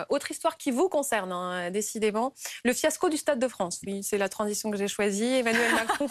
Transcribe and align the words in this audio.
maintenant, 0.00 0.14
autre 0.14 0.30
histoire 0.30 0.56
qui 0.56 0.70
vous 0.70 0.88
concerne, 0.88 1.32
hein, 1.32 1.70
décidément. 1.70 2.34
Le 2.64 2.72
fiasco 2.72 3.08
du 3.08 3.16
Stade 3.16 3.38
de 3.38 3.48
France. 3.48 3.80
Oui, 3.86 4.02
c'est 4.02 4.18
la 4.18 4.28
transition 4.28 4.70
que 4.70 4.76
j'ai 4.76 4.88
choisie. 4.88 5.24
Emmanuel 5.24 5.72
Macron 5.74 6.08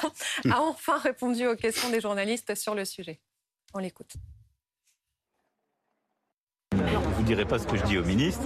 a 0.49 0.61
enfin 0.61 0.97
répondu 0.97 1.47
aux 1.47 1.55
questions 1.55 1.89
des 1.89 2.01
journalistes 2.01 2.55
sur 2.55 2.75
le 2.75 2.85
sujet. 2.85 3.19
On 3.73 3.79
l'écoute. 3.79 4.13
Vous 7.29 7.35
ne 7.35 7.41
direz 7.41 7.47
pas 7.47 7.59
ce 7.59 7.67
que 7.67 7.77
je 7.77 7.83
dis 7.83 7.97
au 7.99 8.03
ministre. 8.03 8.41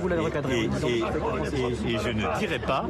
vous 0.00 0.08
l'avez 0.08 0.22
recadré. 0.22 0.60
Et, 0.62 1.98
je 1.98 2.08
ne 2.08 2.38
dirai 2.38 2.58
pas 2.58 2.86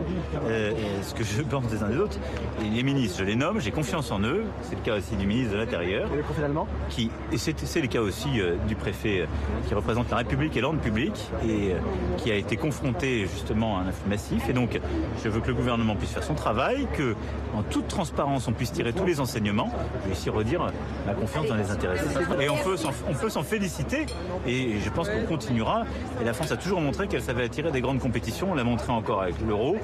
euh, 0.46 0.71
ce 1.03 1.14
que 1.14 1.25
je 1.25 1.43
pense 1.43 1.67
des 1.67 1.82
uns 1.82 1.89
des 1.89 1.99
autres. 1.99 2.17
les 2.62 2.82
ministres, 2.85 3.18
je 3.18 3.25
les 3.25 3.35
nomme, 3.35 3.61
j'ai 3.61 3.73
confiance 3.73 4.13
en 4.13 4.21
eux. 4.21 4.45
C'est 4.63 4.77
le 4.77 4.82
cas 4.82 4.96
aussi 4.99 5.17
du 5.17 5.27
ministre 5.27 5.55
de 5.55 5.59
l'Intérieur. 5.59 6.09
Et 6.13 6.18
le 6.18 6.23
préfet 6.23 6.45
allemand 6.45 6.68
qui, 6.91 7.11
Et 7.32 7.39
c'est 7.39 7.81
le 7.81 7.89
cas 7.89 8.00
aussi 8.00 8.41
euh, 8.41 8.55
du 8.68 8.77
préfet 8.77 9.23
euh, 9.23 9.27
qui 9.67 9.75
représente 9.75 10.11
la 10.11 10.18
République 10.18 10.57
et 10.57 10.61
l'ordre 10.61 10.79
public 10.79 11.13
et 11.45 11.72
qui 12.18 12.31
a 12.31 12.36
été 12.36 12.57
confronté 12.57 13.27
justement 13.27 13.79
à 13.79 13.81
un 13.81 13.89
afflux 13.89 14.09
massif. 14.09 14.49
Et 14.49 14.53
donc, 14.53 14.81
je 15.25 15.29
veux 15.29 15.40
que 15.40 15.49
le 15.49 15.54
gouvernement 15.54 15.96
puisse 15.96 16.13
faire 16.13 16.22
son 16.22 16.35
travail, 16.35 16.86
que 16.96 17.17
en 17.57 17.64
toute 17.64 17.89
transparence, 17.89 18.46
on 18.46 18.53
puisse 18.53 18.71
tirer 18.71 18.93
tous 18.93 19.07
les 19.07 19.18
enseignements. 19.18 19.72
Je 20.03 20.09
vais 20.09 20.14
ici 20.14 20.31
redire 20.31 20.71
ma 21.04 21.14
confiance 21.14 21.49
dans 21.49 21.57
les 21.57 21.71
intéressés. 21.72 22.07
Et 22.40 22.49
on 22.49 23.14
peut 23.14 23.29
s'en 23.29 23.43
féliciter. 23.43 24.07
Et 24.46 24.79
je 24.79 24.90
pense 24.90 25.09
qu'on 25.09 25.32
continuera. 25.32 25.85
Et 26.21 26.25
la 26.25 26.35
France 26.35 26.53
a 26.53 26.57
toujours 26.57 26.81
montré 26.81 27.09
qu'elle 27.09 27.22
savait 27.22 27.45
attirer 27.45 27.71
des 27.72 27.81
grandes 27.81 28.00
compétitions. 28.00 28.53
On 28.53 28.54
l'a 28.54 28.64
montré 28.64 28.93
encore 28.93 29.22
avec 29.22 29.36
l'Euro. 29.41 29.77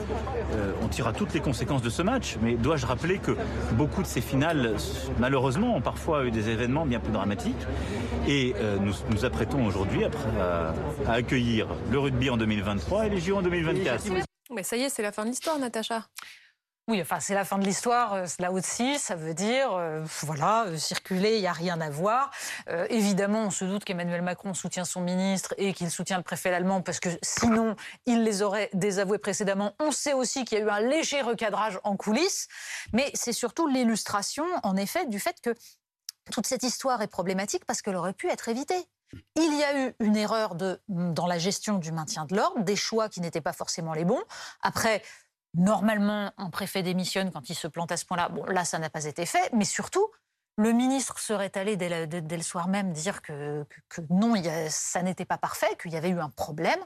Euh, 0.52 0.72
on 0.82 0.88
tirera 0.88 1.12
toutes 1.12 1.32
les 1.32 1.40
conséquences 1.40 1.82
de 1.82 1.90
ce 1.90 2.02
match. 2.02 2.36
Mais 2.42 2.54
dois-je 2.54 2.84
rappeler 2.86 3.18
que 3.18 3.34
beaucoup 3.72 4.02
de 4.02 4.06
ces 4.06 4.20
finales, 4.20 4.74
malheureusement, 5.18 5.76
ont 5.76 5.80
parfois 5.80 6.26
eu 6.26 6.30
des 6.30 6.50
événements 6.50 6.84
bien 6.84 7.00
plus 7.00 7.12
dramatiques. 7.12 7.66
Et 8.26 8.54
euh, 8.56 8.76
nous 8.78 8.92
nous 9.10 9.24
apprêtons 9.24 9.64
aujourd'hui 9.64 10.04
à, 10.04 10.10
à, 11.06 11.12
accueillir 11.12 11.66
le 11.90 11.98
rugby 11.98 12.28
en 12.28 12.36
2023 12.36 13.06
et 13.06 13.10
les 13.10 13.20
JO 13.20 13.36
en 13.36 13.42
2024. 13.42 14.04
Mais 14.54 14.62
ça 14.62 14.76
y 14.76 14.82
est, 14.82 14.88
c'est 14.88 15.02
la 15.02 15.12
fin 15.12 15.24
de 15.24 15.30
l'histoire, 15.30 15.58
Natacha. 15.58 16.04
Oui, 16.88 17.02
enfin, 17.02 17.20
c'est 17.20 17.34
la 17.34 17.44
fin 17.44 17.58
de 17.58 17.64
l'histoire. 17.64 18.14
Euh, 18.14 18.24
là 18.38 18.50
aussi, 18.50 18.98
ça 18.98 19.14
veut 19.14 19.34
dire, 19.34 19.74
euh, 19.74 20.02
voilà, 20.22 20.64
euh, 20.64 20.78
circuler, 20.78 21.34
il 21.34 21.40
n'y 21.42 21.46
a 21.46 21.52
rien 21.52 21.78
à 21.82 21.90
voir. 21.90 22.30
évidemment, 22.88 23.44
on 23.44 23.50
se 23.50 23.66
doute 23.66 23.84
qu'Emmanuel 23.84 24.22
Macron 24.22 24.54
soutient 24.54 24.86
son 24.86 25.02
ministre 25.02 25.54
et 25.58 25.74
qu'il 25.74 25.90
soutient 25.90 26.16
le 26.16 26.22
préfet 26.22 26.52
allemand 26.52 26.80
parce 26.80 26.98
que 26.98 27.10
sinon, 27.22 27.76
il 28.06 28.22
les 28.22 28.40
aurait 28.40 28.70
désavoués 28.72 29.18
précédemment. 29.18 29.74
On 29.78 29.90
sait 29.90 30.14
aussi 30.14 30.46
qu'il 30.46 30.58
y 30.58 30.62
a 30.62 30.64
eu 30.64 30.70
un 30.70 30.80
léger 30.80 31.20
recadrage 31.20 31.78
en 31.84 31.96
coulisses, 31.96 32.48
mais 32.94 33.10
c'est 33.12 33.34
surtout 33.34 33.66
l'illustration, 33.66 34.46
en 34.62 34.76
effet, 34.76 35.06
du 35.06 35.20
fait 35.20 35.42
que 35.42 35.54
toute 36.32 36.46
cette 36.46 36.62
histoire 36.62 37.02
est 37.02 37.08
problématique 37.08 37.66
parce 37.66 37.82
qu'elle 37.82 37.96
aurait 37.96 38.14
pu 38.14 38.28
être 38.28 38.48
évitée. 38.48 38.88
Il 39.36 39.58
y 39.58 39.64
a 39.64 39.86
eu 39.86 39.94
une 40.00 40.16
erreur 40.16 40.54
dans 40.54 41.26
la 41.26 41.38
gestion 41.38 41.78
du 41.78 41.92
maintien 41.92 42.24
de 42.24 42.34
l'ordre, 42.34 42.62
des 42.62 42.76
choix 42.76 43.08
qui 43.08 43.20
n'étaient 43.20 43.40
pas 43.40 43.52
forcément 43.52 43.92
les 43.92 44.04
bons. 44.04 44.22
Après, 44.62 45.02
Normalement, 45.54 46.32
un 46.36 46.50
préfet 46.50 46.82
démissionne 46.82 47.32
quand 47.32 47.48
il 47.48 47.54
se 47.54 47.66
plante 47.66 47.90
à 47.90 47.96
ce 47.96 48.04
point-là. 48.04 48.28
Bon, 48.28 48.44
là, 48.46 48.64
ça 48.64 48.78
n'a 48.78 48.90
pas 48.90 49.04
été 49.04 49.26
fait. 49.26 49.50
Mais 49.52 49.64
surtout, 49.64 50.06
le 50.56 50.72
ministre 50.72 51.18
serait 51.18 51.56
allé 51.56 51.76
dès, 51.76 52.36
le 52.36 52.42
soir 52.42 52.68
même 52.68 52.92
dire 52.92 53.22
que, 53.22 53.64
non, 54.10 54.34
ça 54.68 55.02
n'était 55.02 55.24
pas 55.24 55.38
parfait, 55.38 55.76
qu'il 55.80 55.92
y 55.92 55.96
avait 55.96 56.10
eu 56.10 56.20
un 56.20 56.30
problème. 56.30 56.80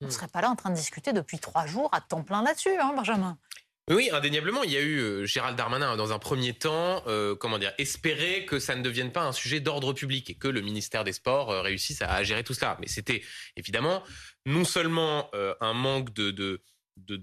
On 0.00 0.06
ne 0.06 0.10
hmm. 0.10 0.12
serait 0.12 0.28
pas 0.28 0.40
là 0.40 0.50
en 0.50 0.56
train 0.56 0.70
de 0.70 0.74
discuter 0.74 1.12
depuis 1.12 1.38
trois 1.38 1.66
jours 1.66 1.88
à 1.92 2.00
temps 2.00 2.22
plein 2.22 2.42
là-dessus, 2.42 2.76
hein, 2.78 2.92
Benjamin. 2.94 3.38
Oui, 3.88 4.10
indéniablement, 4.12 4.64
il 4.64 4.72
y 4.72 4.76
a 4.76 4.80
eu 4.80 4.98
euh, 4.98 5.26
Gérald 5.26 5.56
Darmanin 5.56 5.96
dans 5.96 6.12
un 6.12 6.18
premier 6.18 6.52
temps, 6.52 7.04
euh, 7.06 7.36
comment 7.36 7.56
dire, 7.56 7.72
espérer 7.78 8.44
que 8.44 8.58
ça 8.58 8.74
ne 8.74 8.82
devienne 8.82 9.12
pas 9.12 9.22
un 9.22 9.30
sujet 9.30 9.60
d'ordre 9.60 9.92
public 9.92 10.28
et 10.28 10.34
que 10.34 10.48
le 10.48 10.60
ministère 10.60 11.04
des 11.04 11.12
Sports 11.12 11.52
euh, 11.52 11.62
réussisse 11.62 12.02
à, 12.02 12.24
gérer 12.24 12.42
tout 12.42 12.52
cela. 12.52 12.76
Mais 12.80 12.88
c'était 12.88 13.22
évidemment 13.56 14.02
non 14.44 14.64
seulement 14.64 15.30
un 15.60 15.72
manque 15.72 16.12
de 16.12 16.30
de, 16.32 16.62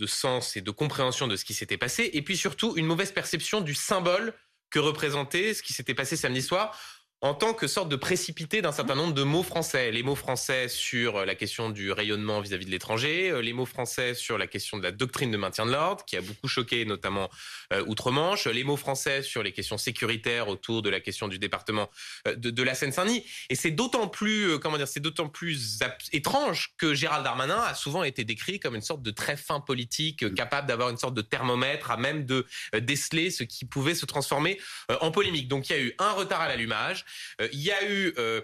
sens 0.05 0.55
et 0.57 0.61
de 0.61 0.71
compréhension 0.71 1.27
de 1.27 1.35
ce 1.35 1.45
qui 1.45 1.53
s'était 1.53 1.77
passé, 1.77 2.09
et 2.13 2.21
puis 2.21 2.37
surtout 2.37 2.75
une 2.75 2.85
mauvaise 2.85 3.11
perception 3.11 3.61
du 3.61 3.73
symbole 3.73 4.33
que 4.69 4.79
représentait 4.79 5.53
ce 5.53 5.61
qui 5.61 5.73
s'était 5.73 5.93
passé 5.93 6.15
samedi 6.15 6.41
soir 6.41 6.77
en 7.23 7.33
tant 7.33 7.53
que 7.53 7.67
sorte 7.67 7.87
de 7.87 7.95
précipité 7.95 8.61
d'un 8.61 8.73
certain 8.73 8.95
nombre 8.95 9.13
de 9.13 9.23
mots 9.23 9.43
français. 9.43 9.91
Les 9.91 10.03
mots 10.03 10.13
français 10.13 10.67
sur 10.67 11.25
la 11.25 11.35
question 11.35 11.69
du 11.69 11.89
rayonnement 11.89 12.41
vis-à-vis 12.41 12.65
de 12.65 12.71
l'étranger, 12.71 13.31
euh, 13.31 13.41
les 13.41 13.53
mots 13.53 13.65
français 13.65 14.13
sur 14.13 14.37
la 14.37 14.45
question 14.45 14.77
de 14.77 14.83
la 14.83 14.91
doctrine 14.91 15.31
de 15.31 15.37
maintien 15.37 15.65
de 15.65 15.71
l'ordre, 15.71 16.03
qui 16.03 16.17
a 16.17 16.21
beaucoup 16.21 16.49
choqué 16.49 16.83
notamment 16.83 17.29
euh, 17.71 17.81
Outre-Manche, 17.87 18.47
les 18.47 18.65
mots 18.65 18.75
français 18.75 19.21
sur 19.21 19.41
les 19.41 19.53
questions 19.53 19.77
sécuritaires 19.77 20.49
autour 20.49 20.81
de 20.81 20.89
la 20.89 20.99
question 20.99 21.29
du 21.29 21.39
département 21.39 21.89
euh, 22.27 22.35
de, 22.35 22.61
la 22.61 22.75
Seine-Saint-Denis. 22.75 23.23
Et 23.49 23.55
c'est 23.55 23.71
d'autant 23.71 24.09
plus, 24.09 24.59
comment 24.59 24.75
dire, 24.75 24.89
c'est 24.89 24.99
d'autant 24.99 25.29
plus 25.29 25.79
étrange 26.11 26.73
que 26.77 26.93
Gérald 26.93 27.23
Darmanin 27.23 27.61
a 27.61 27.73
souvent 27.73 28.03
été 28.03 28.25
décrit 28.25 28.59
comme 28.59 28.75
une 28.75 28.81
sorte 28.81 29.01
de 29.01 29.11
très 29.11 29.37
fin 29.37 29.61
politique, 29.61 30.35
capable 30.35 30.67
d'avoir 30.67 30.89
une 30.89 30.97
sorte 30.97 31.13
de 31.13 31.21
thermomètre, 31.21 31.89
à 31.89 31.95
même 31.95 32.25
de 32.25 32.45
déceler 32.81 33.31
ce 33.31 33.45
qui 33.45 33.63
pouvait 33.63 33.95
se 33.95 34.05
transformer 34.05 34.59
en 34.99 35.11
polémique. 35.11 35.47
Donc 35.47 35.69
il 35.69 35.73
y 35.73 35.79
a 35.79 35.81
eu 35.81 35.95
un 35.99 36.11
retard 36.11 36.41
à 36.41 36.49
l'allumage. 36.49 37.05
Euh, 37.41 37.47
il 37.53 37.61
y 37.61 37.71
a 37.71 37.89
eu 37.89 38.13
euh, 38.17 38.41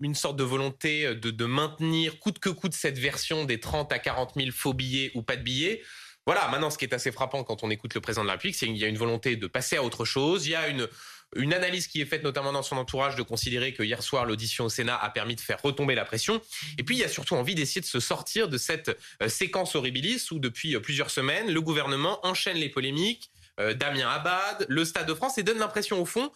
une 0.00 0.14
sorte 0.14 0.36
de 0.36 0.44
volonté 0.44 1.14
de, 1.14 1.44
maintenir 1.44 2.18
coûte 2.20 2.38
que 2.38 2.48
coûte 2.48 2.74
cette 2.74 2.98
version 2.98 3.44
des 3.44 3.60
30 3.60 3.92
à 3.92 3.98
40 3.98 4.34
000 4.36 4.50
faux 4.52 4.72
billets 4.72 5.10
ou 5.14 5.22
pas 5.22 5.36
de 5.36 5.42
billets. 5.42 5.82
Voilà, 6.28 6.46
maintenant, 6.48 6.68
ce 6.68 6.76
qui 6.76 6.84
est 6.84 6.92
assez 6.92 7.10
frappant 7.10 7.42
quand 7.42 7.62
on 7.62 7.70
écoute 7.70 7.94
le 7.94 8.02
président 8.02 8.20
de 8.22 8.26
la 8.26 8.34
République, 8.34 8.54
c'est 8.54 8.66
qu'il 8.66 8.76
y 8.76 8.84
a 8.84 8.88
une 8.88 8.98
volonté 8.98 9.36
de 9.36 9.46
passer 9.46 9.76
à 9.76 9.82
autre 9.82 10.04
chose. 10.04 10.46
Il 10.46 10.50
y 10.50 10.54
a 10.54 10.68
une, 10.68 11.54
analyse 11.54 11.86
qui 11.86 12.02
est 12.02 12.04
faite 12.04 12.22
notamment 12.22 12.52
dans 12.52 12.62
son 12.62 12.76
entourage 12.76 13.16
de 13.16 13.22
considérer 13.22 13.72
que 13.72 13.82
hier 13.82 14.02
soir, 14.02 14.26
l'audition 14.26 14.66
au 14.66 14.68
Sénat 14.68 14.96
a 14.96 15.08
permis 15.08 15.36
de 15.36 15.40
faire 15.40 15.58
retomber 15.62 15.94
la 15.94 16.04
pression. 16.04 16.42
Et 16.76 16.82
puis, 16.82 16.96
il 16.96 16.98
y 16.98 17.04
a 17.04 17.08
surtout 17.08 17.34
envie 17.34 17.54
d'essayer 17.54 17.80
de 17.80 17.86
se 17.86 17.98
sortir 17.98 18.50
de 18.50 18.58
cette 18.58 18.94
euh, 19.22 19.30
séquence 19.30 19.74
horribilis 19.74 20.30
où, 20.30 20.38
depuis 20.38 20.78
plusieurs 20.80 21.08
semaines, 21.08 21.50
le 21.50 21.62
gouvernement 21.62 22.20
enchaîne 22.26 22.58
les 22.58 22.68
polémiques, 22.68 23.30
Damien 23.76 24.08
Abad, 24.08 24.66
le 24.68 24.84
Stade 24.84 25.08
de 25.08 25.14
France, 25.14 25.38
et 25.38 25.42
donne 25.42 25.58
l'impression, 25.58 26.00
au 26.00 26.04
fond, 26.04 26.30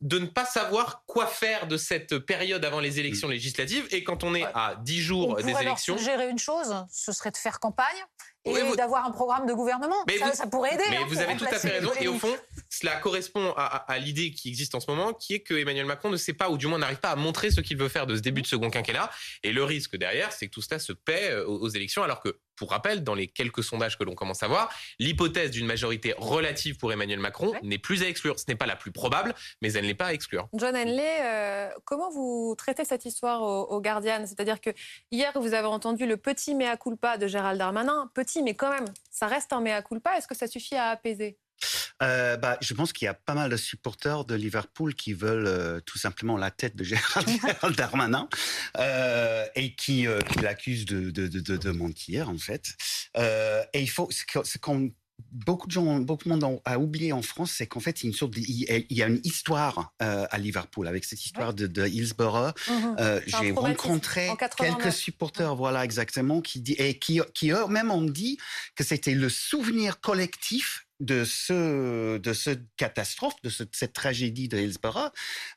de 0.00 0.18
ne 0.18 0.26
pas 0.26 0.44
savoir 0.44 1.02
quoi 1.06 1.26
faire 1.26 1.66
de 1.66 1.76
cette 1.76 2.18
période 2.18 2.64
avant 2.64 2.80
les 2.80 3.00
élections 3.00 3.28
mm. 3.28 3.32
législatives. 3.32 3.88
Et 3.90 4.04
quand 4.04 4.24
on 4.24 4.34
est 4.34 4.44
à 4.54 4.76
10 4.82 5.00
jours 5.00 5.36
des 5.36 5.50
élections. 5.50 5.96
gérer 5.98 6.28
une 6.28 6.38
chose, 6.38 6.74
ce 6.90 7.12
serait 7.12 7.30
de 7.30 7.36
faire 7.36 7.60
campagne 7.60 8.04
et 8.44 8.76
d'avoir 8.76 9.04
un 9.04 9.10
programme 9.10 9.46
de 9.46 9.52
gouvernement. 9.52 9.96
ça, 10.34 10.46
pourrait 10.46 10.74
aider. 10.74 10.84
Mais 10.90 10.96
hein, 10.98 11.06
vous 11.08 11.18
avez 11.18 11.36
tout 11.36 11.44
à 11.44 11.58
fait 11.58 11.78
raison. 11.78 11.90
Et 12.00 12.08
au 12.08 12.18
fond, 12.18 12.34
cela 12.68 12.96
correspond 12.96 13.52
à, 13.56 13.98
l'idée 13.98 14.30
qui 14.30 14.48
existe 14.48 14.74
en 14.74 14.80
ce 14.80 14.90
moment, 14.90 15.12
qui 15.12 15.34
est 15.34 15.40
que 15.40 15.54
Emmanuel 15.54 15.86
Macron 15.86 16.10
ne 16.10 16.16
sait 16.16 16.32
pas, 16.32 16.50
ou 16.50 16.56
du 16.56 16.66
moins 16.66 16.78
n'arrive 16.78 16.98
pas 16.98 17.10
à 17.10 17.16
montrer 17.16 17.50
ce 17.50 17.60
qu'il 17.60 17.76
veut 17.76 17.88
faire 17.88 18.06
de 18.06 18.16
ce 18.16 18.20
début 18.20 18.42
de 18.42 18.46
second 18.46 18.70
quinquennat. 18.70 19.10
Et 19.42 19.52
le 19.52 19.64
risque 19.64 19.96
derrière, 19.96 20.32
c'est 20.32 20.48
que 20.48 20.52
tout 20.52 20.62
cela 20.62 20.78
se 20.78 20.92
paie 20.92 21.30
euh, 21.30 21.46
aux 21.46 21.68
élections, 21.68 22.02
alors 22.02 22.20
que 22.20 22.38
pour 22.58 22.70
rappel, 22.70 23.04
dans 23.04 23.14
les 23.14 23.28
quelques 23.28 23.62
sondages 23.62 23.96
que 23.96 24.04
l'on 24.04 24.14
commence 24.14 24.42
à 24.42 24.48
voir, 24.48 24.68
l'hypothèse 24.98 25.52
d'une 25.52 25.66
majorité 25.66 26.14
relative 26.18 26.76
pour 26.76 26.92
Emmanuel 26.92 27.20
Macron 27.20 27.52
n'est 27.62 27.78
plus 27.78 28.02
à 28.02 28.08
exclure. 28.08 28.38
Ce 28.38 28.44
n'est 28.48 28.56
pas 28.56 28.66
la 28.66 28.76
plus 28.76 28.90
probable, 28.90 29.34
mais 29.62 29.72
elle 29.72 29.86
n'est 29.86 29.94
pas 29.94 30.06
à 30.06 30.12
exclure. 30.12 30.48
John 30.54 30.76
Henley, 30.76 31.18
euh, 31.22 31.70
comment 31.84 32.10
vous 32.10 32.54
traitez 32.58 32.84
cette 32.84 33.04
histoire 33.04 33.42
au, 33.42 33.80
Guardian? 33.80 34.24
C'est-à-dire 34.26 34.60
que 34.60 34.70
hier, 35.12 35.32
vous 35.36 35.54
avez 35.54 35.68
entendu 35.68 36.06
le 36.06 36.16
petit 36.16 36.54
mea 36.54 36.76
culpa 36.76 37.16
de 37.16 37.28
Gérald 37.28 37.58
Darmanin. 37.58 38.10
Petit, 38.12 38.27
mais 38.42 38.54
quand 38.54 38.70
même, 38.70 38.86
ça 39.10 39.26
reste 39.26 39.52
un 39.52 39.60
mea 39.60 39.82
culpa. 39.82 40.16
Est-ce 40.16 40.26
que 40.26 40.36
ça 40.36 40.46
suffit 40.46 40.76
à 40.76 40.88
apaiser? 40.90 41.38
Euh, 42.02 42.36
bah, 42.36 42.56
je 42.60 42.72
pense 42.74 42.92
qu'il 42.92 43.06
y 43.06 43.08
a 43.08 43.14
pas 43.14 43.34
mal 43.34 43.50
de 43.50 43.56
supporters 43.56 44.24
de 44.24 44.34
Liverpool 44.34 44.94
qui 44.94 45.12
veulent 45.12 45.46
euh, 45.46 45.80
tout 45.80 45.98
simplement 45.98 46.36
la 46.36 46.50
tête 46.50 46.76
de 46.76 46.84
Gérald, 46.84 47.28
Darmanin 47.76 48.28
euh, 48.76 49.44
et 49.56 49.74
qui, 49.74 50.06
l'accusent 50.40 50.86
de, 50.86 51.10
de, 51.10 51.26
de, 51.26 51.56
de, 51.56 51.70
mentir 51.70 52.28
en 52.28 52.38
fait. 52.38 52.76
et 53.16 53.80
il 53.80 53.90
faut, 53.90 54.08
c'est 54.10 54.60
qu'on 54.60 54.92
beaucoup 55.32 55.66
de 55.66 55.72
gens, 55.72 56.00
beaucoup 56.00 56.24
de 56.24 56.30
monde 56.30 56.60
a 56.64 56.78
oublié 56.78 57.12
en 57.12 57.22
France, 57.22 57.52
c'est 57.56 57.66
qu'en 57.66 57.80
fait, 57.80 58.02
il 58.02 58.06
y 58.06 58.08
a 58.08 58.10
une 58.10 58.16
sorte, 58.16 58.34
il 58.36 58.84
y 58.90 59.02
a 59.02 59.06
une 59.06 59.20
histoire 59.24 59.92
à 59.98 60.38
Liverpool 60.38 60.88
avec 60.88 61.04
cette 61.04 61.24
histoire 61.24 61.54
de, 61.54 61.66
de, 61.66 61.86
Hillsborough. 61.86 62.54
Mhm. 62.68 63.20
J'ai 63.26 63.50
rencontré 63.52 64.30
quelques 64.56 64.92
supporters, 64.92 65.54
voilà 65.54 65.84
exactement, 65.84 66.40
qui 66.40 66.60
dit 66.60 66.74
et 66.78 66.98
qui, 66.98 67.20
qui 67.34 67.50
eux-mêmes 67.50 67.90
ont 67.90 68.02
dit 68.02 68.38
que 68.74 68.84
c'était 68.84 69.14
le 69.14 69.28
souvenir 69.28 70.00
collectif 70.00 70.87
de 71.00 71.24
ce 71.24 72.18
de 72.18 72.32
ce 72.32 72.50
catastrophe, 72.76 73.34
de 73.42 73.50
cette 73.50 73.92
tragédie 73.92 74.48
de 74.48 74.58
Hillsborough, 74.58 75.10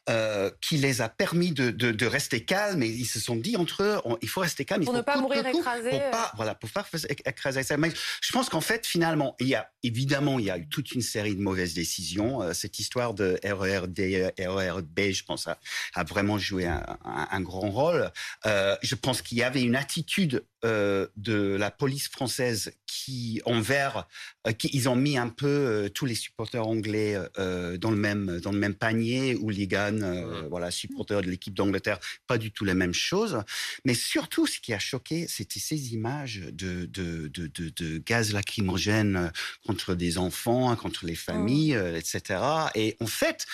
euh, 0.09 0.51
qui 0.61 0.77
les 0.77 1.01
a 1.01 1.09
permis 1.09 1.51
de, 1.51 1.71
de, 1.71 1.91
de, 1.91 2.05
rester 2.05 2.45
calmes 2.45 2.83
et 2.83 2.87
ils 2.87 3.05
se 3.05 3.19
sont 3.19 3.35
dit 3.35 3.55
entre 3.57 3.83
eux, 3.83 4.01
il 4.21 4.29
faut 4.29 4.41
rester 4.41 4.65
calme, 4.65 4.83
pour 4.83 4.93
ne 4.93 5.01
pas 5.01 5.17
mourir 5.17 5.45
écrasé, 5.45 5.89
pour 5.89 6.11
pas 6.11 6.25
euh. 6.25 6.35
voilà, 6.35 6.55
pour 6.55 6.69
pas 6.69 6.85
écraser 7.25 7.63
ça. 7.63 7.77
Mais 7.77 7.91
je 8.21 8.31
pense 8.31 8.49
qu'en 8.49 8.61
fait, 8.61 8.85
finalement, 8.85 9.35
il 9.39 9.47
y 9.47 9.55
a 9.55 9.71
évidemment 9.83 10.39
il 10.39 10.45
y 10.45 10.51
a 10.51 10.57
eu 10.57 10.67
toute 10.69 10.91
une 10.91 11.01
série 11.01 11.35
de 11.35 11.41
mauvaises 11.41 11.73
décisions. 11.73 12.41
Euh, 12.41 12.53
cette 12.53 12.79
histoire 12.79 13.13
de 13.13 13.39
RERD, 13.43 14.33
RERB, 14.39 14.99
je 15.11 15.23
pense, 15.23 15.47
a, 15.47 15.57
a 15.95 16.03
vraiment 16.03 16.37
joué 16.37 16.67
un, 16.67 16.83
un, 17.03 17.27
un 17.31 17.41
grand 17.41 17.71
rôle. 17.71 18.11
Euh, 18.45 18.75
je 18.81 18.95
pense 18.95 19.21
qu'il 19.21 19.37
y 19.37 19.43
avait 19.43 19.63
une 19.63 19.75
attitude 19.75 20.45
euh, 20.63 21.07
de 21.15 21.55
la 21.55 21.71
police 21.71 22.07
française 22.07 22.73
qui 22.85 23.41
envers, 23.45 24.07
euh, 24.45 24.51
qui, 24.51 24.69
ils 24.73 24.87
ont 24.89 24.95
mis 24.95 25.17
un 25.17 25.29
peu 25.31 25.47
euh, 25.47 25.89
tous 25.89 26.05
les 26.05 26.15
supporters 26.15 26.65
anglais 26.65 27.17
euh, 27.39 27.77
dans 27.77 27.91
le 27.91 27.97
même 27.97 28.39
dans 28.39 28.51
le 28.51 28.59
même 28.59 28.75
panier. 28.75 29.35
Hooligan, 29.35 30.01
euh, 30.01 30.47
voilà, 30.49 30.71
supporters 30.71 31.21
de 31.21 31.29
l'équipe 31.29 31.53
d'Angleterre, 31.53 31.99
pas 32.27 32.37
du 32.37 32.51
tout 32.51 32.65
la 32.65 32.75
même 32.75 32.93
chose. 32.93 33.41
Mais 33.85 33.93
surtout, 33.93 34.45
ce 34.45 34.59
qui 34.59 34.73
a 34.73 34.79
choqué, 34.79 35.27
c'était 35.27 35.59
ces 35.59 35.93
images 35.93 36.41
de 36.51 36.85
de, 36.85 37.27
de, 37.27 37.47
de, 37.47 37.69
de 37.69 37.97
gaz 37.97 38.33
lacrymogène 38.33 39.31
contre 39.65 39.95
des 39.95 40.17
enfants, 40.17 40.75
contre 40.75 41.05
les 41.05 41.15
familles, 41.15 41.73
etc. 41.95 42.39
Et 42.75 42.97
en 42.99 43.07
fait 43.07 43.47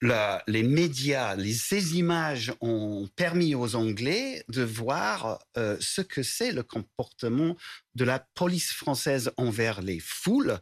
la, 0.00 0.42
les 0.46 0.62
médias, 0.62 1.34
les, 1.34 1.52
ces 1.52 1.98
images 1.98 2.52
ont 2.60 3.08
permis 3.16 3.54
aux 3.54 3.74
Anglais 3.74 4.44
de 4.48 4.62
voir 4.62 5.40
euh, 5.56 5.76
ce 5.80 6.00
que 6.00 6.22
c'est 6.22 6.52
le 6.52 6.62
comportement 6.62 7.56
de 7.94 8.04
la 8.04 8.20
police 8.34 8.72
française 8.72 9.32
envers 9.36 9.82
les 9.82 9.98
foules 9.98 10.58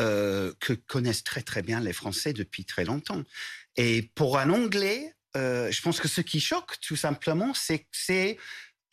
euh, 0.00 0.52
que 0.60 0.72
connaissent 0.72 1.24
très 1.24 1.42
très 1.42 1.62
bien 1.62 1.80
les 1.80 1.92
Français 1.92 2.32
depuis 2.32 2.64
très 2.64 2.84
longtemps. 2.84 3.22
Et 3.76 4.10
pour 4.14 4.38
un 4.38 4.50
Anglais, 4.50 5.14
euh, 5.36 5.70
je 5.70 5.80
pense 5.82 6.00
que 6.00 6.08
ce 6.08 6.20
qui 6.20 6.40
choque 6.40 6.80
tout 6.80 6.96
simplement, 6.96 7.54
c'est 7.54 7.80
que 7.80 7.86
c'est 7.92 8.38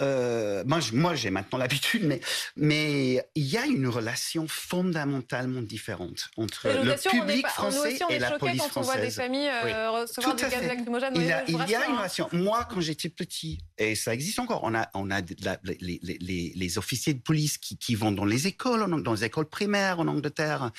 euh, 0.02 0.64
moi, 0.66 0.80
moi 0.94 1.16
j'ai 1.16 1.32
maintenant 1.32 1.58
l'habitude, 1.58 2.04
mais, 2.04 2.22
mais 2.56 3.26
il 3.36 3.46
y 3.46 3.58
a 3.58 3.66
une 3.66 3.88
relation 3.88 4.48
fondamentalement 4.48 5.62
différente 5.62 6.30
entre 6.38 6.68
le 6.68 6.96
public 7.10 7.48
français 7.48 7.98
et 8.10 8.20
la 8.20 8.38
police 8.38 8.62
quand 8.62 8.68
française. 8.70 8.90
on 8.90 8.94
voit 8.94 9.06
des 9.06 9.12
familles 9.12 9.50
euh, 9.50 9.92
recevoir 9.92 10.36
du 10.36 10.44
gaz 10.44 10.68
lacrymogène. 10.68 11.14
Il, 11.16 11.32
a, 11.32 11.44
il 11.48 11.70
y 11.70 11.76
a 11.76 11.86
une 11.86 11.94
hein. 11.94 11.98
relation. 11.98 12.30
Moi, 12.32 12.68
quand 12.70 12.82
j'étais 12.82 13.10
petit, 13.10 13.60
et 13.78 13.96
ça 13.96 14.14
existe 14.14 14.40
encore, 14.40 14.64
on 14.64 14.76
a, 14.76 14.90
on 14.94 15.10
a 15.10 15.22
la, 15.42 15.58
les, 15.64 16.00
les, 16.04 16.54
les, 16.56 16.78
officiers 16.78 17.14
de 17.14 17.22
police 17.22 17.58
qui, 17.58 17.78
qui 17.78 17.96
vont 17.96 18.12
dans 18.12 18.26
les 18.26 18.46
écoles, 18.46 19.02
dans 19.02 19.14
les 19.14 19.24
écoles 19.24 19.50
primaires 19.50 20.00
en 20.00 20.08
Angleterre, 20.08 20.72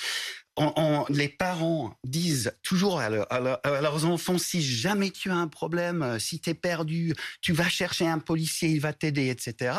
on, 0.58 1.04
les 1.08 1.28
parents 1.28 1.96
disent 2.04 2.52
toujours 2.62 3.00
à, 3.00 3.08
leurs 3.08 4.04
enfants, 4.04 4.38
si 4.38 4.62
jamais 4.62 5.10
tu 5.10 5.30
as 5.30 5.36
un 5.36 5.48
problème, 5.48 6.02
euh, 6.02 6.18
si 6.18 6.40
tu 6.40 6.50
es 6.50 6.54
perdu, 6.54 7.14
tu 7.40 7.52
vas 7.52 7.68
chercher 7.68 8.06
un 8.06 8.18
policier, 8.18 8.68
il 8.70 8.80
va 8.80 8.92
t'aider, 8.92 9.28
etc. 9.28 9.74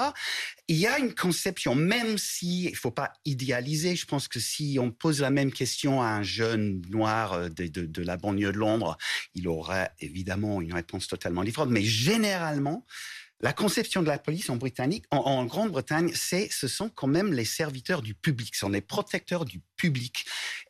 Il 0.67 0.77
y 0.77 0.87
a 0.87 0.97
une 0.99 1.13
conception, 1.13 1.75
même 1.75 2.17
si 2.17 2.65
il 2.65 2.75
faut 2.75 2.91
pas 2.91 3.13
idéaliser, 3.25 3.95
je 3.95 4.05
pense 4.05 4.27
que 4.27 4.39
si 4.39 4.77
on 4.81 4.91
pose 4.91 5.21
la 5.21 5.29
même 5.29 5.51
question 5.51 6.01
à 6.01 6.07
un 6.07 6.23
jeune 6.23 6.81
noir 6.89 7.33
euh, 7.33 7.49
de, 7.49 7.67
de 7.67 8.03
la 8.03 8.17
banlieue 8.17 8.51
de 8.51 8.57
Londres, 8.57 8.97
il 9.35 9.47
aurait 9.47 9.91
évidemment 9.99 10.61
une 10.61 10.73
réponse 10.73 11.07
totalement 11.07 11.43
différente. 11.43 11.69
Mais 11.69 11.83
généralement, 11.83 12.85
la 13.41 13.53
conception 13.53 14.01
de 14.01 14.07
la 14.07 14.17
police 14.17 14.49
en 14.49 14.57
Britannique, 14.57 15.05
en, 15.11 15.45
Grande-Bretagne, 15.45 16.11
c'est, 16.13 16.49
ce 16.51 16.67
sont 16.67 16.89
quand 16.89 17.07
même 17.07 17.33
les 17.33 17.45
serviteurs 17.45 18.01
du 18.01 18.13
public, 18.13 18.53
ce 18.53 18.61
sont 18.61 18.69
les 18.69 18.81
protecteurs 18.81 19.45
du 19.45 19.61
public. 19.77 20.25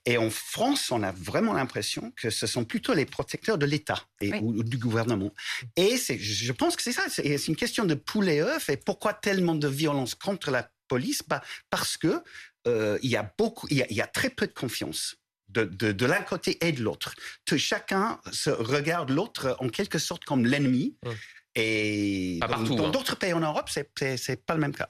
Et 0.05 0.17
en 0.17 0.29
France, 0.29 0.91
on 0.91 1.01
a 1.01 1.11
vraiment 1.11 1.53
l'impression 1.53 2.11
que 2.15 2.29
ce 2.29 2.45
sont 2.45 2.65
plutôt 2.65 2.93
les 2.93 3.05
protecteurs 3.05 3.57
de 3.57 3.65
l'État 3.65 4.03
et 4.21 4.33
ou, 4.41 4.63
du 4.63 4.77
gouvernement. 4.77 5.33
Et 5.75 5.97
je 5.97 6.51
pense 6.51 6.75
que 6.75 6.83
c'est 6.83 6.91
ça, 6.91 7.05
c'est, 7.09 7.47
une 7.47 7.55
question 7.55 7.85
de 7.85 7.95
poulet 7.95 8.37
et 8.37 8.41
œuf. 8.41 8.69
Et 8.69 8.77
pourquoi 8.77 9.13
tellement 9.13 9.55
de 9.55 9.67
violence 9.67 10.13
contre 10.13 10.51
la 10.51 10.69
police? 10.87 11.23
Bah, 11.27 11.41
Parce 11.71 11.97
que 11.97 12.21
euh, 12.67 12.99
il 13.01 13.09
y 13.09 13.15
a 13.15 13.33
beaucoup, 13.37 13.67
il 13.71 13.77
y 13.77 14.01
a, 14.01 14.07
très 14.07 14.29
peu 14.29 14.45
de 14.45 14.53
confiance. 14.53 15.15
De, 15.47 15.63
de, 15.63 16.05
l'un 16.05 16.21
côté 16.21 16.63
et 16.63 16.71
de 16.71 16.83
l'autre. 16.83 17.15
Chacun 17.57 18.21
se 18.31 18.51
regarde 18.51 19.09
l'autre 19.09 19.57
en 19.59 19.69
quelque 19.69 19.97
sorte 19.97 20.23
comme 20.23 20.45
l'ennemi. 20.45 20.95
Et 21.55 22.39
dans 22.39 22.85
hein. 22.85 22.89
d'autres 22.89 23.15
pays 23.15 23.33
en 23.33 23.39
Europe, 23.39 23.69
c'est 23.69 24.45
pas 24.45 24.53
le 24.53 24.59
même 24.59 24.75
cas. 24.75 24.87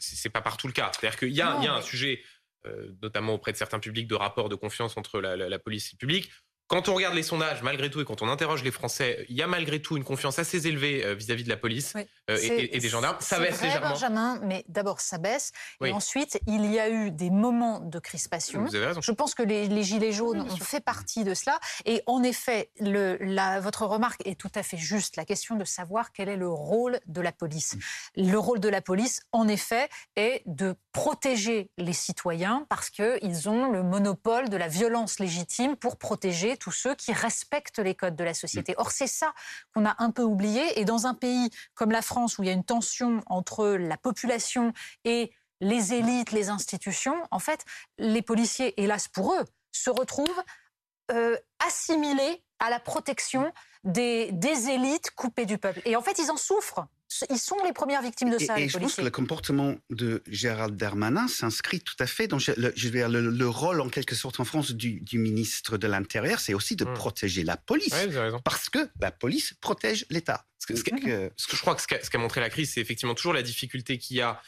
C'est 0.00 0.30
pas 0.30 0.40
partout 0.40 0.66
le 0.66 0.72
cas. 0.72 0.90
C'est-à-dire 0.92 1.18
qu'il 1.18 1.28
y, 1.28 1.36
y, 1.36 1.42
a 1.42 1.74
un 1.74 1.82
sujet, 1.82 2.22
euh, 2.66 2.92
notamment 3.02 3.34
auprès 3.34 3.52
de 3.52 3.56
certains 3.56 3.78
publics, 3.78 4.08
de 4.08 4.14
rapport 4.14 4.48
de 4.48 4.54
confiance 4.54 4.96
entre 4.96 5.20
la, 5.20 5.36
la, 5.36 5.48
la 5.48 5.58
police 5.58 5.88
et 5.88 5.90
le 5.94 5.98
public. 5.98 6.30
Quand 6.72 6.88
on 6.88 6.94
regarde 6.94 7.14
les 7.14 7.22
sondages, 7.22 7.62
malgré 7.62 7.90
tout, 7.90 8.00
et 8.00 8.06
quand 8.06 8.22
on 8.22 8.30
interroge 8.30 8.64
les 8.64 8.70
Français, 8.70 9.26
il 9.28 9.36
y 9.36 9.42
a 9.42 9.46
malgré 9.46 9.82
tout 9.82 9.98
une 9.98 10.04
confiance 10.04 10.38
assez 10.38 10.66
élevée 10.66 11.04
euh, 11.04 11.12
vis-à-vis 11.12 11.44
de 11.44 11.50
la 11.50 11.58
police 11.58 11.92
euh, 12.30 12.38
et, 12.40 12.78
des 12.78 12.88
gendarmes. 12.88 13.18
Ça 13.20 13.38
baisse 13.38 13.58
vrai, 13.58 13.66
légèrement. 13.66 13.90
Benjamin, 13.90 14.40
mais 14.42 14.64
d'abord 14.68 15.02
ça 15.02 15.18
baisse, 15.18 15.52
et 15.84 15.92
ensuite 15.92 16.40
il 16.46 16.64
y 16.64 16.78
a 16.78 16.88
eu 16.88 17.10
des 17.10 17.28
moments 17.28 17.80
de 17.80 17.98
crispation. 17.98 18.64
Vous 18.64 18.74
avez 18.74 18.86
raison. 18.86 19.02
Je 19.02 19.12
pense 19.12 19.34
que 19.34 19.42
les, 19.42 19.82
gilets 19.82 20.12
jaunes 20.12 20.40
ont 20.40 20.56
fait 20.56 20.80
partie 20.80 21.24
de 21.24 21.34
cela, 21.34 21.60
et 21.84 22.02
en 22.06 22.22
effet, 22.22 22.70
le, 22.80 23.18
la, 23.20 23.60
votre 23.60 23.84
remarque 23.84 24.26
est 24.26 24.40
tout 24.40 24.52
à 24.54 24.62
fait 24.62 24.78
juste. 24.78 25.16
La 25.16 25.26
question 25.26 25.56
de 25.56 25.66
savoir 25.66 26.10
quel 26.10 26.30
est 26.30 26.38
le 26.38 26.48
rôle 26.48 27.00
de 27.04 27.20
la 27.20 27.32
police. 27.32 27.76
Le 28.16 28.38
rôle 28.38 28.60
de 28.60 28.70
la 28.70 28.80
police, 28.80 29.20
en 29.32 29.46
effet, 29.46 29.90
est 30.16 30.40
de 30.46 30.74
protéger 30.92 31.68
les 31.76 31.92
citoyens 31.92 32.64
parce 32.70 32.88
qu'ils 32.88 33.50
ont 33.50 33.70
le 33.70 33.82
monopole 33.82 34.48
de 34.48 34.56
la 34.56 34.68
violence 34.68 35.18
légitime 35.18 35.76
pour 35.76 35.98
protéger 35.98 36.56
tous 36.62 36.70
ceux 36.70 36.94
qui 36.94 37.12
respectent 37.12 37.80
les 37.80 37.96
codes 37.96 38.14
de 38.14 38.22
la 38.22 38.34
société. 38.34 38.74
Or, 38.78 38.92
c'est 38.92 39.08
ça 39.08 39.34
qu'on 39.74 39.84
a 39.84 39.96
un 39.98 40.12
peu 40.12 40.22
oublié. 40.22 40.80
Et 40.80 40.84
dans 40.84 41.08
un 41.08 41.14
pays 41.14 41.50
comme 41.74 41.90
la 41.90 42.02
France, 42.02 42.38
où 42.38 42.44
il 42.44 42.46
y 42.46 42.50
a 42.50 42.52
une 42.52 42.64
tension 42.64 43.20
entre 43.26 43.66
la 43.66 43.96
population 43.96 44.72
et 45.04 45.32
les 45.60 45.92
élites, 45.92 46.30
les 46.30 46.50
institutions, 46.50 47.16
en 47.32 47.40
fait, 47.40 47.64
les 47.98 48.22
policiers, 48.22 48.80
hélas 48.80 49.08
pour 49.08 49.34
eux, 49.34 49.44
se 49.72 49.90
retrouvent 49.90 50.42
euh, 51.10 51.36
assimilés 51.66 52.44
à 52.60 52.70
la 52.70 52.78
protection 52.78 53.52
des, 53.82 54.30
des 54.30 54.70
élites 54.70 55.10
coupées 55.10 55.46
du 55.46 55.58
peuple. 55.58 55.82
Et 55.84 55.96
en 55.96 56.02
fait, 56.02 56.18
ils 56.20 56.30
en 56.30 56.36
souffrent 56.36 56.86
ils 57.30 57.38
sont 57.38 57.56
les 57.64 57.72
premières 57.72 58.02
victimes 58.02 58.30
de 58.30 58.38
ça. 58.38 58.58
Et, 58.58 58.68
je 58.68 58.78
pense 58.78 58.96
que 58.96 59.02
le 59.02 59.10
comportement 59.10 59.76
de 59.90 60.22
Gérald 60.26 60.76
Darmanin 60.76 61.28
s'inscrit 61.28 61.80
tout 61.80 61.96
à 61.98 62.06
fait 62.06 62.26
dans 62.26 62.38
le, 62.56 62.72
je 62.74 62.88
veux 62.88 62.92
dire, 62.92 63.08
le, 63.08 63.48
rôle 63.48 63.80
en 63.80 63.88
quelque 63.88 64.14
sorte 64.14 64.40
en 64.40 64.44
France 64.44 64.72
du, 64.72 65.02
ministre 65.12 65.76
de 65.78 65.86
l'Intérieur, 65.86 66.40
c'est 66.40 66.54
aussi 66.54 66.76
de 66.76 66.84
hmm. 66.84 66.94
protéger 66.94 67.44
la 67.44 67.56
police, 67.56 67.94
parce 68.44 68.70
que 68.70 68.88
la 69.00 69.10
police 69.10 69.54
protège 69.60 70.06
l'État. 70.10 70.46
Ce, 70.58 70.66
que, 70.66 70.74
je 70.74 71.60
crois 71.60 71.74
que 71.74 71.82
ce 71.82 72.10
qu'a 72.10 72.18
montré 72.18 72.40
la 72.40 72.48
crise, 72.48 72.72
c'est 72.72 72.80
effectivement 72.80 73.14
toujours 73.14 73.32
la 73.32 73.42
difficulté 73.42 73.98
qu'il 73.98 74.16
y 74.16 74.20
a 74.20 74.40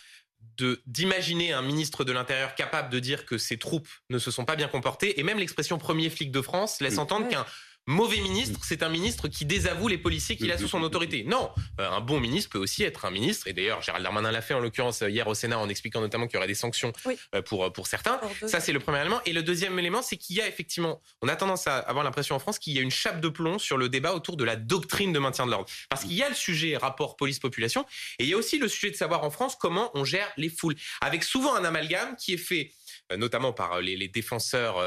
de 0.57 0.81
d'imaginer 0.87 1.53
un 1.53 1.63
ministre 1.63 2.05
de 2.05 2.13
l'Intérieur 2.13 2.55
capable 2.55 2.91
de 2.91 2.99
dire 3.01 3.27
que 3.27 3.39
ses 3.39 3.59
troupes 3.59 3.89
ne 4.11 4.19
se 4.19 4.31
sont 4.31 4.45
pas 4.45 4.57
bien 4.57 4.69
comportées, 4.69 5.19
et 5.19 5.23
même 5.23 5.39
l'expression 5.39 5.79
premier 5.79 6.11
flic 6.11 6.31
de 6.31 6.41
France 6.41 6.81
laisse 6.81 6.99
entendre 6.99 7.29
qu'un 7.29 7.47
mauvais 7.87 8.21
ministre, 8.21 8.61
c'est 8.63 8.83
un 8.83 8.89
ministre 8.89 9.29
qui 9.29 9.45
désavoue 9.45 9.89
les 9.89 9.99
policiers 9.99 10.37
qu'il 10.37 10.51
a 10.53 10.59
sous 10.59 10.69
son 10.69 10.83
autorité. 10.83 11.25
Non, 11.25 11.51
euh, 11.81 11.91
un 11.91 12.01
bon 12.01 12.21
ministre 12.21 12.51
peut 12.51 12.59
aussi 12.59 12.83
être 12.83 13.05
un 13.05 13.11
ministre. 13.11 13.47
Et 13.47 13.53
d'ailleurs, 13.53 13.83
Gérald 13.83 14.03
Darmanin 14.03 14.31
l'a 14.31 14.43
fait 14.43 14.55
en 14.55 14.61
l'occurrence 14.61 15.03
hier 15.03 15.27
au 15.27 15.35
Sénat 15.35 15.59
en 15.59 15.69
expliquant 15.69 16.01
notamment 16.01 16.27
qu'il 16.27 16.37
y 16.37 16.39
aurait 16.39 16.47
des 16.47 16.55
sanctions 16.55 16.93
euh, 17.35 17.43
pour, 17.43 17.73
pour 17.73 17.87
certains. 17.87 18.21
Ça, 18.47 18.61
c'est 18.61 18.73
le 18.73 18.81
premier 18.81 19.01
élément. 19.01 19.21
Et 19.27 19.33
le 19.33 19.43
deuxième 19.43 19.79
élément, 19.79 20.03
c'est 20.03 20.17
qu'il 20.17 20.37
y 20.37 20.41
a 20.41 20.49
effectivement, 20.49 21.01
on 21.23 21.29
a 21.29 21.37
tendance 21.37 21.67
à 21.67 21.79
avoir 21.79 22.05
l'impression 22.05 22.35
en 22.35 22.39
France 22.39 22.59
qu'il 22.59 22.75
y 22.75 22.79
a 22.79 22.83
une 22.83 22.91
chape 22.91 23.21
de 23.21 23.29
plomb 23.29 23.59
sur 23.59 23.77
le 23.77 23.89
débat 23.89 24.15
autour 24.15 24.37
de 24.37 24.45
la 24.45 24.57
doctrine 24.57 25.13
de 25.13 25.19
maintien 25.19 25.47
de 25.47 25.51
l'ordre. 25.51 25.69
Parce 25.89 26.05
qu'il 26.05 26.15
y 26.15 26.23
a 26.23 26.29
le 26.29 26.35
sujet 26.35 26.77
rapport 26.77 27.17
police-population 27.17 27.85
et 28.19 28.25
il 28.25 28.31
y 28.31 28.35
a 28.35 28.37
aussi 28.37 28.59
le 28.59 28.69
sujet 28.69 28.91
de 28.91 28.97
savoir 28.97 29.25
en 29.25 29.31
France 29.31 29.57
comment 29.57 29.91
on 29.95 30.05
gère 30.05 30.31
les 30.37 30.49
foules. 30.49 30.75
Avec 31.01 31.23
souvent 31.23 31.55
un 31.55 31.65
amalgame 31.65 32.17
qui 32.17 32.35
est 32.35 32.39
fait 32.39 32.73
euh, 33.13 33.17
notamment 33.17 33.53
par 33.53 33.81
les, 33.81 34.09
défenseurs 34.09 34.79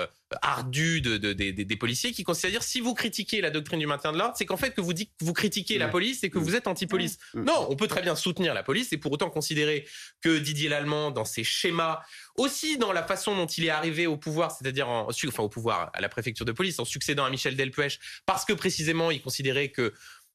ardu 0.41 1.01
de, 1.01 1.17
des 1.33 1.75
policiers 1.77 2.11
qui 2.11 2.23
considèrent 2.23 2.51
dire 2.51 2.63
si 2.63 2.81
vous 2.81 2.93
critiquez 2.93 3.41
la 3.41 3.49
doctrine 3.49 3.79
du 3.79 3.87
maintien 3.87 4.11
de 4.11 4.17
l'ordre, 4.17 4.35
c'est 4.37 4.45
qu'en 4.45 4.57
fait 4.57 4.71
que 4.71 4.81
vous 4.81 4.93
dites 4.93 5.11
que 5.19 5.25
vous 5.25 5.33
critiquez 5.33 5.77
la 5.77 5.87
police 5.87 6.23
et 6.23 6.29
que 6.29 6.37
vous 6.37 6.55
êtes 6.55 6.67
anti-police. 6.67 7.17
Non, 7.33 7.67
on 7.69 7.75
peut 7.75 7.87
très 7.87 8.01
bien 8.01 8.15
soutenir 8.15 8.53
la 8.53 8.63
police 8.63 8.91
et 8.91 8.97
pour 8.97 9.11
autant 9.11 9.29
considérer 9.29 9.87
que 10.21 10.37
Didier 10.37 10.69
Lallemand, 10.69 11.11
dans 11.11 11.25
ses 11.25 11.43
schémas, 11.43 12.01
aussi 12.35 12.77
dans 12.77 12.91
la 12.91 13.03
façon 13.03 13.35
dont 13.35 13.45
il 13.45 13.65
est 13.65 13.69
arrivé 13.69 14.07
au 14.07 14.17
pouvoir, 14.17 14.51
c'est-à-dire 14.51 14.89
en, 14.89 15.07
enfin 15.09 15.43
au 15.43 15.49
pouvoir 15.49 15.91
à 15.93 16.01
la 16.01 16.09
préfecture 16.09 16.45
de 16.45 16.51
police, 16.51 16.79
en 16.79 16.85
succédant 16.85 17.25
à 17.25 17.29
Michel 17.29 17.55
Delpech, 17.55 17.99
parce 18.25 18.45
que 18.45 18.53
précisément 18.53 19.11
il 19.11 19.21
considérait 19.21 19.69
que 19.69 19.93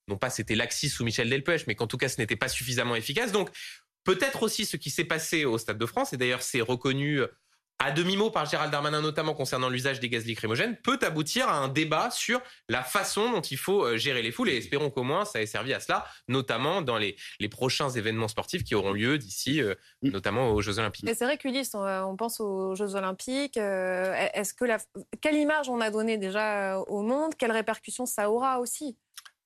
non 0.09 0.17
pas 0.17 0.31
c'était 0.31 0.55
laxiste 0.55 0.97
sous 0.97 1.05
Michel 1.05 1.29
Delpech, 1.29 1.67
mais 1.67 1.75
qu'en 1.75 1.87
tout 1.87 1.99
cas 1.99 2.09
ce 2.09 2.21
n'était 2.21 2.37
pas 2.37 2.49
suffisamment 2.49 2.97
efficace. 2.97 3.31
Donc 3.33 3.51
peut-être 4.05 4.43
aussi 4.43 4.67
ce 4.67 4.77
qui 4.77 4.91
s'est 4.91 5.05
passé 5.05 5.45
au 5.45 5.59
Stade 5.59 5.79
de 5.79 5.87
France, 5.87 6.13
et 6.13 6.17
d'ailleurs 6.17 6.43
c'est 6.43 6.61
reconnu 6.61 7.21
à 7.79 7.91
demi-mot 7.91 8.31
par 8.31 8.47
Gérald 8.47 8.71
Darmanin, 8.71 9.01
notamment 9.01 9.35
concernant 9.35 9.69
l'usage 9.69 9.99
des 9.99 10.09
gaz 10.09 10.25
lacrymogènes, 10.27 10.77
peut 10.77 10.99
aboutir 11.03 11.49
à 11.49 11.57
un 11.57 11.69
débat 11.69 12.11
sur 12.11 12.41
la 12.69 12.83
façon 12.85 13.33
dont 13.33 13.41
il 13.41 13.57
faut 13.57 13.85
euh, 13.85 13.97
gérer 13.97 14.23
les 14.23 14.31
foules. 14.31 14.51
Et 14.51 14.57
espérons 14.57 14.91
qu'au 14.91 15.03
moins 15.03 15.25
ça 15.25 15.43
ait 15.43 15.47
servi 15.47 15.75
à 15.75 15.81
cela, 15.81 16.07
notamment 16.29 16.81
dans 16.81 16.97
les, 16.97 17.17
les 17.41 17.49
prochains 17.49 17.91
événements 17.91 18.29
sportifs 18.29 18.63
qui 18.63 18.77
auront 18.77 18.93
lieu 18.93 19.19
d'ici, 19.19 19.61
euh, 19.61 19.75
mm. 20.03 20.11
notamment 20.11 20.51
aux 20.53 20.63
Jeux 20.63 20.79
Olympiques. 20.79 21.09
c'est 21.09 21.25
vrai 21.25 21.39
qu'Ulysse, 21.39 21.75
euh, 21.75 22.03
on, 22.03 22.17
pense 22.17 22.39
aux 22.41 22.77
Jeux 22.77 22.95
Olympiques. 22.95 23.57
Est-ce 23.57 24.55
que 24.55 24.65
la, 24.65 24.79
quelle 25.21 25.37
image 25.37 25.69
on 25.69 25.81
a 25.81 25.91
donnée 25.91 26.19
déjà 26.19 26.79
au 26.79 27.03
monde? 27.03 27.35
Quelles 27.37 27.53
répercussions 27.53 28.07
ça 28.07 28.31
aura 28.31 28.61
aussi? 28.61 28.97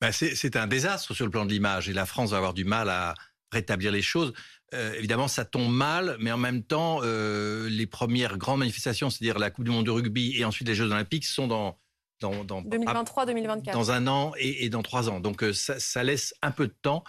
Ben 0.00 0.12
C'est 0.12 0.56
un 0.56 0.66
désastre 0.66 1.14
sur 1.14 1.24
le 1.24 1.30
plan 1.30 1.46
de 1.46 1.50
l'image. 1.50 1.88
Et 1.88 1.94
la 1.94 2.04
France 2.04 2.30
va 2.30 2.36
avoir 2.36 2.52
du 2.52 2.64
mal 2.64 2.90
à 2.90 3.14
rétablir 3.50 3.92
les 3.92 4.02
choses. 4.02 4.32
Euh, 4.74 4.94
évidemment, 4.94 5.28
ça 5.28 5.44
tombe 5.44 5.72
mal, 5.72 6.16
mais 6.18 6.32
en 6.32 6.38
même 6.38 6.62
temps, 6.62 7.00
euh, 7.02 7.68
les 7.68 7.86
premières 7.86 8.36
grandes 8.36 8.58
manifestations, 8.58 9.10
c'est-à-dire 9.10 9.38
la 9.38 9.50
Coupe 9.50 9.64
du 9.64 9.70
Monde 9.70 9.86
de 9.86 9.90
rugby 9.90 10.36
et 10.36 10.44
ensuite 10.44 10.66
les 10.66 10.74
Jeux 10.74 10.90
Olympiques, 10.90 11.24
sont 11.24 11.46
dans 11.46 11.78
dans, 12.20 12.44
dans 12.44 12.62
2023-2024. 12.62 13.72
Dans 13.72 13.90
un 13.90 14.06
an 14.06 14.32
et, 14.38 14.64
et 14.64 14.70
dans 14.70 14.82
trois 14.82 15.10
ans. 15.10 15.20
Donc 15.20 15.42
euh, 15.42 15.52
ça, 15.52 15.78
ça, 15.78 16.02
laisse 16.02 16.34
un 16.42 16.50
peu 16.50 16.66
de 16.66 16.74
temps 16.82 17.04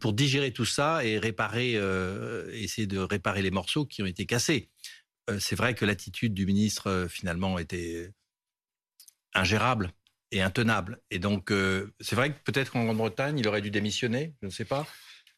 pour 0.00 0.14
digérer 0.14 0.54
tout 0.54 0.64
ça 0.64 1.04
et 1.04 1.18
réparer, 1.18 1.74
essayer 2.54 2.86
de 2.86 2.98
réparer 2.98 3.42
les 3.42 3.50
morceaux 3.50 3.84
qui 3.84 4.02
ont 4.02 4.06
été 4.06 4.24
cassés. 4.24 4.70
c'est 5.38 5.54
vrai 5.54 5.74
que 5.74 5.84
l'attitude 5.84 6.32
du 6.32 6.46
ministre, 6.46 7.08
finalement, 7.10 7.58
était 7.58 8.10
ingérable 9.34 9.90
et 10.32 10.40
intenable. 10.40 10.98
Et 11.10 11.18
donc, 11.18 11.52
c'est 12.00 12.16
vrai 12.16 12.32
que 12.32 12.38
peut-être 12.50 12.72
qu'en 12.72 12.84
Grande-Bretagne, 12.84 13.38
il 13.38 13.46
aurait 13.46 13.60
dû 13.60 13.70
démissionner, 13.70 14.32
je 14.40 14.46
ne 14.46 14.50
sais 14.50 14.64
pas. 14.64 14.86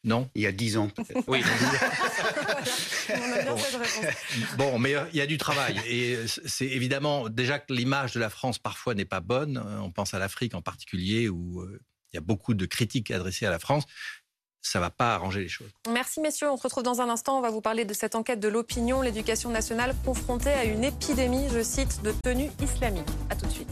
Non 0.03 0.29
Il 0.33 0.41
y 0.41 0.47
a 0.47 0.51
dix 0.51 0.77
ans, 0.77 0.87
peut-être. 0.87 1.23
Oui. 1.27 1.43
bon. 4.57 4.79
mais 4.79 4.95
il 5.11 5.17
y 5.17 5.21
a 5.21 5.25
du 5.25 5.37
travail. 5.37 5.79
Et 5.87 6.17
c'est 6.45 6.67
évidemment, 6.67 7.27
déjà 7.27 7.59
que 7.59 7.73
l'image 7.73 8.13
de 8.13 8.19
la 8.19 8.29
France 8.29 8.59
parfois 8.59 8.95
n'est 8.95 9.05
pas 9.05 9.19
bonne. 9.19 9.61
On 9.81 9.91
pense 9.91 10.13
à 10.13 10.19
l'Afrique 10.19 10.55
en 10.55 10.61
particulier, 10.61 11.27
où 11.27 11.65
il 12.13 12.15
y 12.15 12.17
a 12.17 12.21
beaucoup 12.21 12.53
de 12.53 12.65
critiques 12.65 13.11
adressées 13.11 13.45
à 13.45 13.49
la 13.49 13.59
France 13.59 13.85
ça 14.61 14.79
ne 14.79 14.83
va 14.83 14.89
pas 14.89 15.15
arranger 15.15 15.41
les 15.41 15.47
choses. 15.47 15.69
Merci 15.89 16.19
messieurs, 16.19 16.51
on 16.51 16.57
se 16.57 16.63
retrouve 16.63 16.83
dans 16.83 17.01
un 17.01 17.09
instant. 17.09 17.37
On 17.37 17.41
va 17.41 17.49
vous 17.49 17.61
parler 17.61 17.85
de 17.85 17.93
cette 17.93 18.15
enquête 18.15 18.39
de 18.39 18.47
l'opinion, 18.47 19.01
l'éducation 19.01 19.49
nationale 19.49 19.95
confrontée 20.05 20.51
à 20.51 20.65
une 20.65 20.83
épidémie, 20.83 21.47
je 21.51 21.63
cite, 21.63 22.01
de 22.03 22.13
tenue 22.23 22.49
islamique. 22.61 23.07
A 23.29 23.35
tout 23.35 23.45
de 23.45 23.51
suite. 23.51 23.69